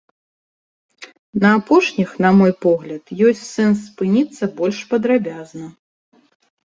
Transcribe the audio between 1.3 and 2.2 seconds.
На апошніх,